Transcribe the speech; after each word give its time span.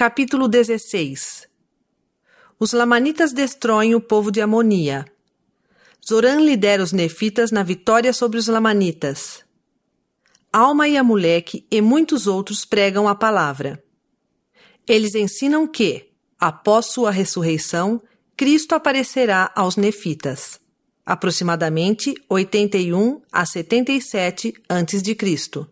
Capítulo 0.00 0.48
16 0.48 1.46
Os 2.58 2.72
Lamanitas 2.72 3.34
destroem 3.34 3.94
o 3.94 4.00
povo 4.00 4.30
de 4.30 4.40
Amonia. 4.40 5.04
Zoran 6.02 6.40
lidera 6.40 6.82
os 6.82 6.90
nefitas 6.90 7.50
na 7.50 7.62
vitória 7.62 8.10
sobre 8.14 8.38
os 8.38 8.46
Lamanitas. 8.46 9.44
Alma 10.50 10.88
e 10.88 10.96
Amuleque 10.96 11.66
e 11.70 11.82
muitos 11.82 12.26
outros 12.26 12.64
pregam 12.64 13.06
a 13.06 13.14
palavra. 13.14 13.84
Eles 14.88 15.14
ensinam 15.14 15.66
que, 15.66 16.08
após 16.38 16.86
sua 16.86 17.10
ressurreição, 17.10 18.00
Cristo 18.34 18.74
aparecerá 18.74 19.52
aos 19.54 19.76
nefitas, 19.76 20.58
aproximadamente 21.04 22.14
81 22.26 23.20
a 23.30 23.44
77 23.44 24.54
a.C. 24.66 25.69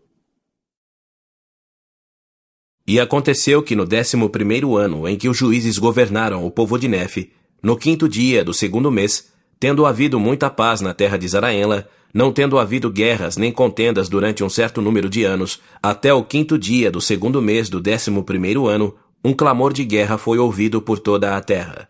E 2.89 2.99
aconteceu 2.99 3.61
que 3.61 3.75
no 3.75 3.85
décimo 3.85 4.31
primeiro 4.31 4.75
ano 4.75 5.07
em 5.07 5.15
que 5.15 5.29
os 5.29 5.37
juízes 5.37 5.77
governaram 5.77 6.43
o 6.43 6.49
povo 6.49 6.75
de 6.75 6.87
Nefe, 6.87 7.31
no 7.61 7.77
quinto 7.77 8.09
dia 8.09 8.43
do 8.43 8.51
segundo 8.51 8.89
mês, 8.89 9.31
tendo 9.59 9.85
havido 9.85 10.19
muita 10.19 10.49
paz 10.49 10.81
na 10.81 10.91
terra 10.91 11.15
de 11.15 11.27
Zaraenla, 11.27 11.87
não 12.11 12.33
tendo 12.33 12.57
havido 12.57 12.89
guerras 12.89 13.37
nem 13.37 13.51
contendas 13.51 14.09
durante 14.09 14.43
um 14.43 14.49
certo 14.49 14.81
número 14.81 15.07
de 15.07 15.23
anos, 15.23 15.61
até 15.83 16.11
o 16.11 16.23
quinto 16.23 16.57
dia 16.57 16.89
do 16.89 16.99
segundo 16.99 17.39
mês 17.43 17.69
do 17.69 17.79
décimo 17.79 18.23
primeiro 18.23 18.65
ano, 18.65 18.95
um 19.23 19.33
clamor 19.33 19.71
de 19.71 19.85
guerra 19.85 20.17
foi 20.17 20.39
ouvido 20.39 20.81
por 20.81 20.97
toda 20.97 21.37
a 21.37 21.41
terra. 21.41 21.87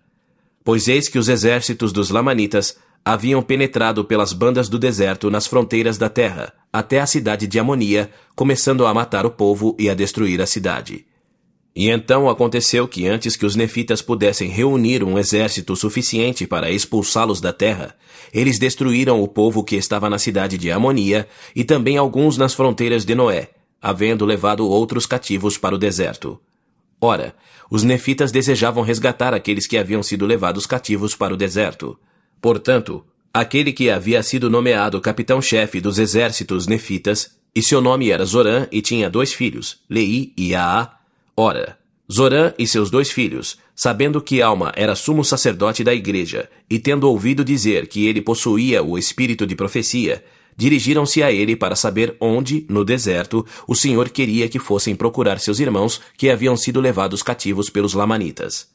Pois 0.66 0.90
eis 0.90 1.08
que 1.08 1.18
os 1.18 1.30
exércitos 1.30 1.94
dos 1.94 2.09
Lamanitas 2.09 2.76
haviam 3.06 3.42
penetrado 3.42 4.04
pelas 4.04 4.34
bandas 4.34 4.68
do 4.68 4.78
deserto 4.78 5.31
nas 5.31 5.48
fronteiras 5.48 5.98
da 5.98 6.09
terra, 6.09 6.52
até 6.72 7.00
a 7.00 7.05
cidade 7.05 7.48
de 7.48 7.59
Amonia, 7.59 8.09
começando 8.36 8.86
a 8.86 8.94
matar 8.94 9.26
o 9.26 9.32
povo 9.32 9.76
e 9.80 9.90
a 9.90 9.94
destruir 9.94 10.41
a 10.41 10.46
cidade. 10.46 11.05
E 11.76 11.90
então 11.90 12.30
aconteceu 12.30 12.88
que 12.88 13.08
antes 13.08 13.36
que 13.36 13.45
os 13.45 13.55
nefitas 13.55 14.02
pudessem 14.02 14.50
reunir 14.50 15.04
um 15.04 15.18
exército 15.18 15.76
suficiente 15.76 16.45
para 16.45 16.70
expulsá-los 16.70 17.40
da 17.40 17.53
terra, 17.53 17.95
eles 18.34 18.59
destruíram 18.59 19.22
o 19.22 19.28
povo 19.28 19.64
que 19.64 19.75
estava 19.75 20.09
na 20.09 20.20
cidade 20.20 20.58
de 20.58 20.72
Amonia 20.72 21.28
e 21.56 21.64
também 21.64 21.97
alguns 21.97 22.38
nas 22.38 22.53
fronteiras 22.53 23.06
de 23.06 23.16
Noé, 23.16 23.50
havendo 23.81 24.25
levado 24.25 24.67
outros 24.67 25.06
cativos 25.06 25.58
para 25.58 25.75
o 25.75 25.78
deserto. 25.78 26.40
Ora, 27.00 27.34
os 27.72 27.84
nefitas 27.84 28.31
desejavam 28.31 28.84
resgatar 28.84 29.34
aqueles 29.34 29.66
que 29.66 29.78
haviam 29.78 30.03
sido 30.03 30.25
levados 30.25 30.66
cativos 30.66 31.16
para 31.16 31.34
o 31.34 31.38
deserto. 31.38 31.97
Portanto, 32.42 33.06
aquele 33.40 33.72
que 33.72 33.90
havia 33.90 34.22
sido 34.22 34.50
nomeado 34.50 35.00
capitão-chefe 35.00 35.80
dos 35.80 35.98
exércitos 35.98 36.68
nefitas, 36.68 37.38
e 37.56 37.64
seu 37.64 37.80
nome 37.80 38.12
era 38.12 38.26
Zorã 38.26 38.68
e 38.70 38.81
tinha 38.81 39.09
dois 39.09 39.31
filhos, 39.31 39.80
Lei 39.90 40.34
e 40.36 40.54
Aa. 40.54 40.92
Ora, 41.38 41.78
Zorã 42.12 42.54
e 42.59 42.68
seus 42.68 42.92
dois 42.92 43.09
filhos, 43.12 43.58
sabendo 43.73 44.22
que 44.22 44.42
Alma 44.42 44.73
era 44.76 44.94
sumo 44.94 45.23
sacerdote 45.23 45.86
da 45.86 45.94
igreja, 45.94 46.50
e 46.70 46.80
tendo 46.80 47.08
ouvido 47.08 47.46
dizer 47.46 47.88
que 47.88 48.08
ele 48.08 48.22
possuía 48.22 48.84
o 48.84 48.98
espírito 48.98 49.48
de 49.48 49.56
profecia, 49.56 50.22
dirigiram-se 50.58 51.24
a 51.24 51.31
ele 51.31 51.56
para 51.56 51.78
saber 51.78 52.18
onde, 52.20 52.66
no 52.68 52.84
deserto, 52.84 53.46
o 53.66 53.74
Senhor 53.74 54.09
queria 54.09 54.50
que 54.50 54.59
fossem 54.59 54.98
procurar 54.98 55.40
seus 55.40 55.59
irmãos 55.59 56.02
que 56.18 56.30
haviam 56.30 56.58
sido 56.58 56.81
levados 56.81 57.24
cativos 57.24 57.70
pelos 57.70 57.94
Lamanitas. 57.94 58.68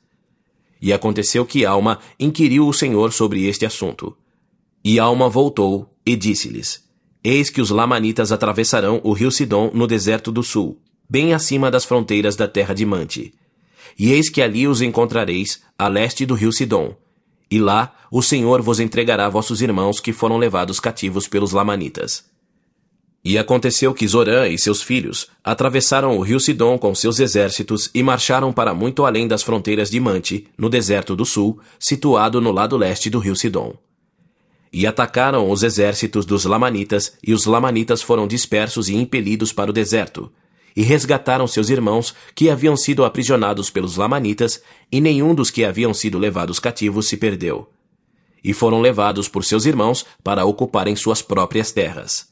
E 0.80 0.90
aconteceu 0.90 1.44
que 1.44 1.66
Alma 1.66 1.98
inquiriu 2.18 2.66
o 2.66 2.72
Senhor 2.72 3.12
sobre 3.12 3.44
este 3.44 3.66
assunto. 3.66 4.16
E 4.84 4.98
Alma 4.98 5.30
voltou 5.30 5.90
e 6.04 6.14
disse-lhes: 6.14 6.84
Eis 7.22 7.48
que 7.48 7.62
os 7.62 7.70
Lamanitas 7.70 8.30
atravessarão 8.30 9.00
o 9.02 9.14
rio 9.14 9.30
Sidom 9.30 9.70
no 9.72 9.86
deserto 9.86 10.30
do 10.30 10.42
sul, 10.42 10.78
bem 11.08 11.32
acima 11.32 11.70
das 11.70 11.86
fronteiras 11.86 12.36
da 12.36 12.46
terra 12.46 12.74
de 12.74 12.84
Mante. 12.84 13.32
E 13.98 14.12
eis 14.12 14.28
que 14.28 14.42
ali 14.42 14.68
os 14.68 14.82
encontrareis, 14.82 15.62
a 15.78 15.88
leste 15.88 16.26
do 16.26 16.34
rio 16.34 16.52
Sidom. 16.52 16.94
E 17.50 17.58
lá 17.58 17.96
o 18.10 18.20
Senhor 18.20 18.60
vos 18.60 18.78
entregará 18.78 19.26
vossos 19.28 19.62
irmãos 19.62 20.00
que 20.00 20.12
foram 20.12 20.36
levados 20.36 20.78
cativos 20.78 21.26
pelos 21.26 21.52
Lamanitas. 21.52 22.24
E 23.24 23.38
aconteceu 23.38 23.94
que 23.94 24.06
Zorã 24.06 24.46
e 24.48 24.58
seus 24.58 24.82
filhos 24.82 25.28
atravessaram 25.42 26.18
o 26.18 26.20
rio 26.20 26.38
Sidom 26.38 26.76
com 26.76 26.94
seus 26.94 27.20
exércitos 27.20 27.90
e 27.94 28.02
marcharam 28.02 28.52
para 28.52 28.74
muito 28.74 29.06
além 29.06 29.26
das 29.26 29.42
fronteiras 29.42 29.88
de 29.88 29.98
Mante, 29.98 30.46
no 30.58 30.68
deserto 30.68 31.16
do 31.16 31.24
sul, 31.24 31.58
situado 31.78 32.38
no 32.38 32.52
lado 32.52 32.76
leste 32.76 33.08
do 33.08 33.18
rio 33.18 33.34
Sidom. 33.34 33.74
E 34.76 34.88
atacaram 34.88 35.48
os 35.48 35.62
exércitos 35.62 36.26
dos 36.26 36.44
Lamanitas, 36.44 37.12
e 37.22 37.32
os 37.32 37.44
Lamanitas 37.46 38.02
foram 38.02 38.26
dispersos 38.26 38.88
e 38.88 38.96
impelidos 38.96 39.52
para 39.52 39.70
o 39.70 39.72
deserto. 39.72 40.32
E 40.74 40.82
resgataram 40.82 41.46
seus 41.46 41.70
irmãos, 41.70 42.12
que 42.34 42.50
haviam 42.50 42.76
sido 42.76 43.04
aprisionados 43.04 43.70
pelos 43.70 43.96
Lamanitas, 43.96 44.60
e 44.90 45.00
nenhum 45.00 45.32
dos 45.32 45.48
que 45.48 45.64
haviam 45.64 45.94
sido 45.94 46.18
levados 46.18 46.58
cativos 46.58 47.06
se 47.06 47.16
perdeu. 47.16 47.68
E 48.42 48.52
foram 48.52 48.80
levados 48.80 49.28
por 49.28 49.44
seus 49.44 49.64
irmãos 49.64 50.04
para 50.24 50.44
ocuparem 50.44 50.96
suas 50.96 51.22
próprias 51.22 51.70
terras. 51.70 52.28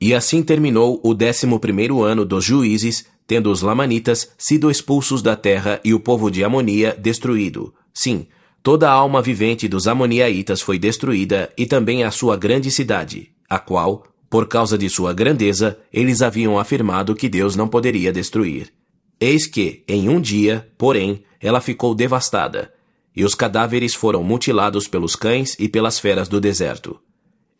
E 0.00 0.14
assim 0.14 0.42
terminou 0.42 0.98
o 1.04 1.12
décimo 1.12 1.60
primeiro 1.60 2.02
ano 2.02 2.24
dos 2.24 2.46
juízes, 2.46 3.04
tendo 3.26 3.50
os 3.52 3.60
Lamanitas 3.60 4.30
sido 4.38 4.70
expulsos 4.70 5.20
da 5.20 5.36
terra 5.36 5.78
e 5.84 5.92
o 5.92 6.00
povo 6.00 6.30
de 6.30 6.42
Amonia 6.42 6.96
destruído. 6.98 7.74
Sim, 7.92 8.26
toda 8.64 8.88
a 8.88 8.92
alma 8.92 9.20
vivente 9.20 9.68
dos 9.68 9.86
Amoniaitas 9.86 10.62
foi 10.62 10.78
destruída 10.78 11.52
e 11.56 11.66
também 11.66 12.02
a 12.02 12.10
sua 12.10 12.34
grande 12.34 12.70
cidade, 12.70 13.30
a 13.48 13.58
qual, 13.58 14.04
por 14.30 14.48
causa 14.48 14.78
de 14.78 14.88
sua 14.88 15.12
grandeza, 15.12 15.78
eles 15.92 16.22
haviam 16.22 16.58
afirmado 16.58 17.14
que 17.14 17.28
Deus 17.28 17.54
não 17.54 17.68
poderia 17.68 18.10
destruir. 18.10 18.72
Eis 19.20 19.46
que, 19.46 19.84
em 19.86 20.08
um 20.08 20.18
dia, 20.18 20.66
porém, 20.78 21.22
ela 21.38 21.60
ficou 21.60 21.94
devastada, 21.94 22.72
e 23.14 23.22
os 23.22 23.34
cadáveres 23.34 23.94
foram 23.94 24.24
mutilados 24.24 24.88
pelos 24.88 25.14
cães 25.14 25.54
e 25.60 25.68
pelas 25.68 25.98
feras 25.98 26.26
do 26.26 26.40
deserto. 26.40 26.98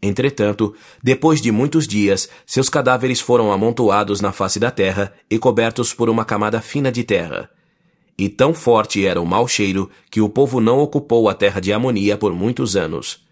Entretanto, 0.03 0.75
depois 1.03 1.41
de 1.41 1.53
muitos 1.53 1.87
dias, 1.87 2.31
seus 2.47 2.71
cadáveres 2.71 3.21
foram 3.21 3.53
amontoados 3.53 4.23
na 4.23 4.33
face 4.33 4.59
da 4.59 4.71
terra 4.71 5.13
e 5.31 5.39
cobertos 5.39 5.93
por 5.93 6.09
uma 6.09 6.25
camada 6.25 6.63
fina 6.63 6.91
de 6.91 7.05
terra. 7.05 7.51
E 8.17 8.29
tão 8.29 8.55
forte 8.55 9.05
era 9.05 9.21
o 9.21 9.27
mau 9.27 9.49
cheiro 9.49 9.91
que 10.11 10.21
o 10.21 10.29
povo 10.29 10.61
não 10.61 10.79
ocupou 10.79 11.29
a 11.29 11.35
terra 11.35 11.61
de 11.61 11.73
Amonia 11.73 12.17
por 12.17 12.33
muitos 12.33 12.77
anos. 12.77 13.25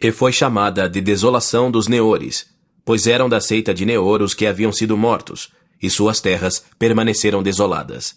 E 0.00 0.12
foi 0.12 0.30
chamada 0.30 0.88
de 0.88 1.00
Desolação 1.00 1.70
dos 1.70 1.88
Neores, 1.88 2.46
pois 2.84 3.06
eram 3.06 3.28
da 3.28 3.40
seita 3.40 3.72
de 3.72 3.86
Neor 3.86 4.20
os 4.20 4.34
que 4.34 4.46
haviam 4.46 4.70
sido 4.70 4.96
mortos, 4.96 5.50
e 5.82 5.88
suas 5.88 6.20
terras 6.20 6.64
permaneceram 6.78 7.42
desoladas. 7.42 8.14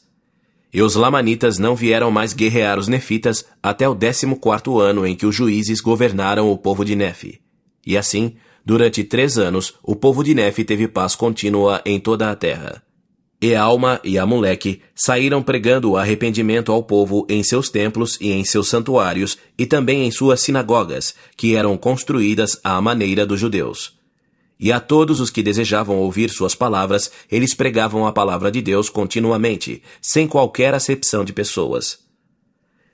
E 0.71 0.81
os 0.81 0.95
Lamanitas 0.95 1.57
não 1.57 1.75
vieram 1.75 2.11
mais 2.11 2.33
guerrear 2.33 2.77
os 2.77 2.87
Nefitas 2.87 3.45
até 3.63 3.87
o 3.89 3.95
décimo 3.95 4.37
quarto 4.37 4.79
ano 4.79 5.07
em 5.07 5.15
que 5.15 5.25
os 5.25 5.35
juízes 5.35 5.81
governaram 5.81 6.51
o 6.51 6.57
povo 6.57 6.85
de 6.85 6.95
Nefe. 6.95 7.41
E 7.85 7.97
assim, 7.97 8.35
durante 8.63 9.03
três 9.03 9.37
anos, 9.37 9.73
o 9.81 9.95
povo 9.95 10.23
de 10.23 10.35
Nefe 10.35 10.63
teve 10.63 10.87
paz 10.87 11.15
contínua 11.15 11.81
em 11.85 11.99
toda 11.99 12.29
a 12.29 12.35
terra. 12.35 12.83
E 13.41 13.55
Alma 13.55 14.01
e 14.03 14.19
Amuleque 14.19 14.81
saíram 14.93 15.41
pregando 15.41 15.91
o 15.91 15.97
arrependimento 15.97 16.73
ao 16.73 16.83
povo 16.83 17.25
em 17.29 17.41
seus 17.41 17.69
templos 17.69 18.17
e 18.19 18.31
em 18.31 18.43
seus 18.43 18.67
santuários 18.67 19.37
e 19.57 19.65
também 19.65 20.05
em 20.05 20.11
suas 20.11 20.41
sinagogas, 20.41 21.15
que 21.37 21.55
eram 21.55 21.77
construídas 21.77 22.59
à 22.63 22.81
maneira 22.81 23.25
dos 23.25 23.39
judeus. 23.39 23.97
E 24.59 24.73
a 24.73 24.79
todos 24.81 25.21
os 25.21 25.29
que 25.29 25.41
desejavam 25.41 25.95
ouvir 25.99 26.29
suas 26.29 26.53
palavras, 26.53 27.09
eles 27.31 27.53
pregavam 27.53 28.05
a 28.05 28.11
palavra 28.11 28.51
de 28.51 28.61
Deus 28.61 28.89
continuamente, 28.89 29.81
sem 30.01 30.27
qualquer 30.27 30.73
acepção 30.73 31.23
de 31.23 31.31
pessoas. 31.31 31.97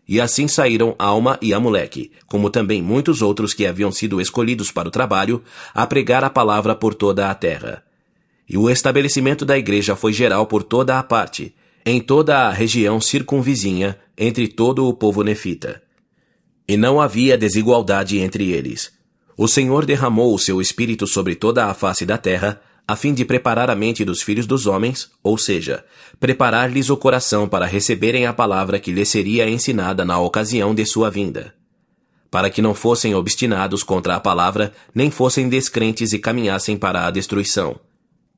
E 0.07 0.22
assim 0.22 0.47
saíram 0.47 0.94
Alma 1.00 1.39
e 1.41 1.55
Amuleque, 1.55 2.11
como 2.28 2.51
também 2.51 2.84
muitos 2.84 3.23
outros 3.23 3.51
que 3.51 3.66
haviam 3.66 3.91
sido 3.91 4.22
escolhidos 4.22 4.72
para 4.72 4.88
o 4.88 4.91
trabalho, 4.91 5.44
a 5.73 5.88
pregar 5.88 6.23
a 6.23 6.29
palavra 6.29 6.75
por 6.75 6.94
toda 6.94 7.31
a 7.31 7.34
terra. 7.34 7.84
E 8.47 8.57
o 8.57 8.69
estabelecimento 8.69 9.44
da 9.44 9.57
igreja 9.57 9.95
foi 9.95 10.13
geral 10.13 10.45
por 10.45 10.63
toda 10.63 11.00
a 11.00 11.03
parte, 11.03 11.56
em 11.85 12.00
toda 12.00 12.47
a 12.47 12.51
região 12.51 13.01
circunvizinha, 13.01 13.97
entre 14.17 14.47
todo 14.47 14.87
o 14.87 14.93
povo 14.93 15.23
nefita. 15.23 15.81
E 16.67 16.78
não 16.78 16.99
havia 16.99 17.37
desigualdade 17.37 18.17
entre 18.19 18.52
eles. 18.52 18.91
O 19.37 19.47
Senhor 19.47 19.85
derramou 19.85 20.34
o 20.34 20.40
seu 20.40 20.61
espírito 20.61 21.05
sobre 21.05 21.35
toda 21.35 21.66
a 21.66 21.73
face 21.73 22.05
da 22.05 22.17
terra, 22.17 22.61
a 22.87 22.96
fim 22.96 23.14
de 23.14 23.25
preparar 23.25 23.69
a 23.69 23.75
mente 23.75 24.05
dos 24.05 24.22
filhos 24.22 24.46
dos 24.46 24.67
homens, 24.67 25.09
ou 25.23 25.37
seja, 25.37 25.84
preparar-lhes 26.19 26.90
o 26.90 26.97
coração 26.97 27.47
para 27.47 27.66
receberem 27.66 28.25
a 28.25 28.34
palavra 28.34 28.79
que 28.79 28.91
lhes 28.91 29.09
seria 29.09 29.49
ensinada 29.49 30.05
na 30.05 30.19
ocasião 30.19 30.73
de 30.73 30.85
sua 30.85 31.09
vinda. 31.09 31.53
Para 32.29 32.49
que 32.49 32.61
não 32.61 32.73
fossem 32.75 33.16
obstinados 33.16 33.81
contra 33.81 34.16
a 34.16 34.19
palavra, 34.19 34.72
nem 34.93 35.09
fossem 35.09 35.49
descrentes 35.49 36.14
e 36.14 36.19
caminhassem 36.19 36.78
para 36.78 37.08
a 37.08 37.11
destruição. 37.11 37.79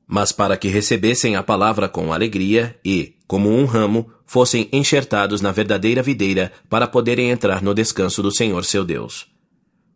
Mas 0.08 0.32
para 0.32 0.56
que 0.56 0.68
recebessem 0.68 1.36
a 1.36 1.42
palavra 1.42 1.88
com 1.88 2.12
alegria 2.12 2.74
e, 2.82 3.14
como 3.26 3.50
um 3.50 3.66
ramo, 3.66 4.10
fossem 4.24 4.68
enxertados 4.72 5.42
na 5.42 5.52
verdadeira 5.52 6.02
videira 6.02 6.50
para 6.68 6.88
poderem 6.88 7.28
entrar 7.28 7.62
no 7.62 7.74
descanso 7.74 8.22
do 8.22 8.34
Senhor 8.34 8.64
seu 8.64 8.84
Deus. 8.84 9.26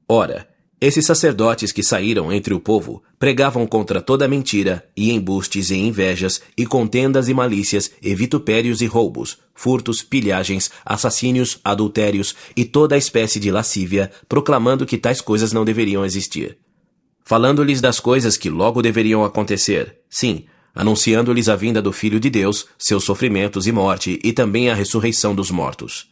Ora, 0.07 0.47
Esses 0.83 1.07
sacerdotes 1.07 1.71
que 1.71 1.81
saíram 1.81 2.33
entre 2.33 2.53
o 2.53 2.59
povo 2.59 3.05
pregavam 3.17 3.65
contra 3.69 4.03
toda 4.03 4.27
mentira, 4.27 4.85
e 4.97 5.13
embustes 5.13 5.71
e 5.71 5.77
invejas, 5.77 6.43
e 6.59 6.67
contendas 6.67 7.29
e 7.29 7.35
malícias, 7.35 7.93
e 8.03 8.13
vitupérios 8.17 8.81
e 8.81 8.87
roubos, 8.87 9.39
furtos, 9.55 10.03
pilhagens, 10.03 10.73
assassínios, 10.85 11.61
adultérios 11.63 12.35
e 12.57 12.65
toda 12.65 12.97
espécie 12.97 13.39
de 13.39 13.49
lascívia, 13.49 14.11
proclamando 14.29 14.85
que 14.85 14.99
tais 14.99 15.21
coisas 15.21 15.53
não 15.53 15.65
deveriam 15.65 16.05
existir. 16.05 16.59
Falando-lhes 17.33 17.81
das 17.81 17.99
coisas 17.99 18.37
que 18.37 18.51
logo 18.51 18.83
deveriam 18.83 19.25
acontecer, 19.25 20.01
sim, 20.11 20.45
anunciando-lhes 20.75 21.49
a 21.49 21.57
vinda 21.57 21.81
do 21.81 21.91
Filho 21.91 22.21
de 22.21 22.29
Deus, 22.29 22.67
seus 22.79 23.05
sofrimentos 23.05 23.67
e 23.67 23.73
morte, 23.73 24.21
e 24.23 24.35
também 24.35 24.69
a 24.69 24.75
ressurreição 24.75 25.35
dos 25.35 25.51
mortos. 25.51 26.11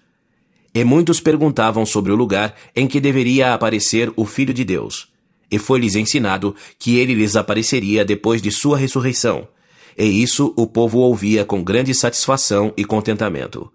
E 0.74 0.82
muitos 0.82 1.20
perguntavam 1.20 1.84
sobre 1.84 2.10
o 2.10 2.16
lugar 2.16 2.56
em 2.74 2.86
que 2.86 2.98
deveria 2.98 3.52
aparecer 3.52 4.10
o 4.16 4.24
Filho 4.24 4.54
de 4.54 4.64
Deus. 4.64 5.08
E 5.50 5.58
foi-lhes 5.58 5.94
ensinado 5.94 6.56
que 6.78 6.96
ele 6.98 7.12
lhes 7.12 7.36
apareceria 7.36 8.02
depois 8.02 8.40
de 8.40 8.50
sua 8.50 8.78
ressurreição. 8.78 9.46
E 9.98 10.22
isso 10.22 10.54
o 10.56 10.66
povo 10.66 11.00
ouvia 11.00 11.44
com 11.44 11.62
grande 11.62 11.94
satisfação 11.94 12.72
e 12.78 12.82
contentamento. 12.82 13.70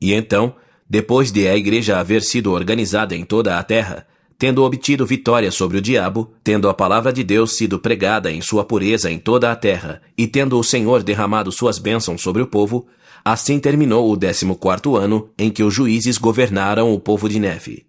E 0.00 0.14
então, 0.14 0.54
depois 0.88 1.30
de 1.30 1.48
a 1.48 1.54
igreja 1.54 1.98
haver 1.98 2.22
sido 2.22 2.50
organizada 2.50 3.14
em 3.14 3.26
toda 3.26 3.58
a 3.58 3.62
terra, 3.62 4.06
tendo 4.38 4.62
obtido 4.62 5.04
vitória 5.04 5.50
sobre 5.50 5.78
o 5.78 5.82
diabo, 5.82 6.32
tendo 6.44 6.68
a 6.68 6.74
palavra 6.74 7.12
de 7.12 7.24
Deus 7.24 7.56
sido 7.56 7.78
pregada 7.78 8.30
em 8.30 8.40
sua 8.40 8.64
pureza 8.64 9.10
em 9.10 9.18
toda 9.18 9.50
a 9.50 9.56
terra, 9.56 10.00
e 10.16 10.26
tendo 10.26 10.58
o 10.58 10.64
Senhor 10.64 11.02
derramado 11.02 11.50
suas 11.50 11.78
bênçãos 11.78 12.22
sobre 12.22 12.40
o 12.40 12.46
povo, 12.46 12.86
Assim 13.24 13.58
terminou 13.58 14.10
o 14.10 14.16
décimo 14.16 14.56
quarto 14.56 14.96
ano 14.96 15.28
em 15.38 15.50
que 15.50 15.62
os 15.62 15.74
juízes 15.74 16.16
governaram 16.16 16.94
o 16.94 16.98
povo 16.98 17.28
de 17.28 17.38
Neve. 17.38 17.87